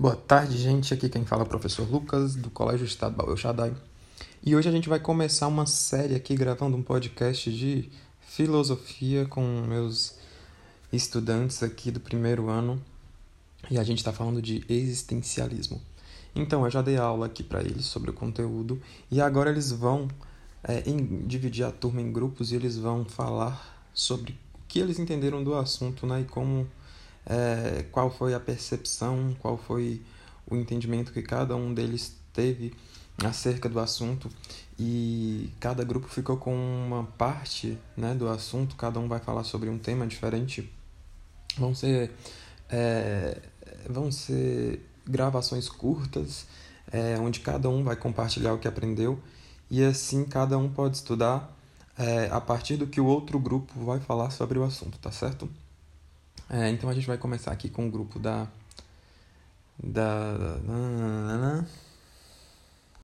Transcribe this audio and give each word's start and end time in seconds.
Boa 0.00 0.14
tarde, 0.14 0.56
gente. 0.56 0.94
Aqui 0.94 1.08
quem 1.08 1.24
fala 1.24 1.42
é 1.42 1.44
o 1.44 1.48
professor 1.48 1.82
Lucas, 1.90 2.36
do 2.36 2.48
Colégio 2.50 2.86
Estadual 2.86 3.30
El 3.30 3.36
Shaddai. 3.36 3.74
E 4.44 4.54
hoje 4.54 4.68
a 4.68 4.70
gente 4.70 4.88
vai 4.88 5.00
começar 5.00 5.48
uma 5.48 5.66
série 5.66 6.14
aqui 6.14 6.36
gravando 6.36 6.76
um 6.76 6.82
podcast 6.84 7.52
de 7.52 7.90
filosofia 8.20 9.26
com 9.26 9.42
meus 9.66 10.14
estudantes 10.92 11.64
aqui 11.64 11.90
do 11.90 11.98
primeiro 11.98 12.48
ano. 12.48 12.80
E 13.68 13.76
a 13.76 13.82
gente 13.82 13.98
está 13.98 14.12
falando 14.12 14.40
de 14.40 14.64
existencialismo. 14.68 15.82
Então, 16.32 16.64
eu 16.64 16.70
já 16.70 16.80
dei 16.80 16.96
aula 16.96 17.26
aqui 17.26 17.42
para 17.42 17.60
eles 17.60 17.86
sobre 17.86 18.10
o 18.10 18.14
conteúdo 18.14 18.80
e 19.10 19.20
agora 19.20 19.50
eles 19.50 19.72
vão 19.72 20.06
é, 20.62 20.88
em, 20.88 21.26
dividir 21.26 21.64
a 21.66 21.72
turma 21.72 22.00
em 22.00 22.12
grupos 22.12 22.52
e 22.52 22.54
eles 22.54 22.76
vão 22.76 23.04
falar 23.04 23.84
sobre 23.92 24.30
o 24.54 24.58
que 24.68 24.78
eles 24.78 25.00
entenderam 25.00 25.42
do 25.42 25.56
assunto 25.56 26.06
né, 26.06 26.20
e 26.20 26.24
como 26.24 26.68
é, 27.28 27.84
qual 27.92 28.10
foi 28.10 28.32
a 28.34 28.40
percepção, 28.40 29.36
qual 29.38 29.58
foi 29.58 30.02
o 30.50 30.56
entendimento 30.56 31.12
que 31.12 31.20
cada 31.20 31.54
um 31.54 31.74
deles 31.74 32.16
teve 32.32 32.72
acerca 33.22 33.68
do 33.68 33.78
assunto 33.78 34.30
e 34.78 35.52
cada 35.60 35.84
grupo 35.84 36.08
ficou 36.08 36.36
com 36.36 36.54
uma 36.54 37.04
parte 37.04 37.76
né, 37.96 38.14
do 38.14 38.28
assunto, 38.28 38.76
cada 38.76 38.98
um 38.98 39.08
vai 39.08 39.18
falar 39.18 39.44
sobre 39.44 39.68
um 39.68 39.78
tema 39.78 40.06
diferente. 40.06 40.72
Vão 41.58 41.74
ser, 41.74 42.12
é, 42.70 43.36
vão 43.88 44.10
ser 44.10 44.88
gravações 45.06 45.68
curtas, 45.68 46.46
é, 46.90 47.18
onde 47.18 47.40
cada 47.40 47.68
um 47.68 47.84
vai 47.84 47.96
compartilhar 47.96 48.54
o 48.54 48.58
que 48.58 48.68
aprendeu 48.68 49.20
e 49.70 49.84
assim 49.84 50.24
cada 50.24 50.56
um 50.56 50.70
pode 50.70 50.96
estudar 50.96 51.54
é, 51.98 52.28
a 52.30 52.40
partir 52.40 52.76
do 52.76 52.86
que 52.86 53.00
o 53.00 53.06
outro 53.06 53.38
grupo 53.38 53.72
vai 53.84 54.00
falar 54.00 54.30
sobre 54.30 54.58
o 54.58 54.64
assunto, 54.64 54.98
tá 54.98 55.10
certo? 55.10 55.50
É, 56.50 56.70
então 56.70 56.88
a 56.88 56.94
gente 56.94 57.06
vai 57.06 57.18
começar 57.18 57.52
aqui 57.52 57.68
com 57.68 57.86
o 57.86 57.90
grupo 57.90 58.18
da. 58.18 58.46
Da. 59.82 60.58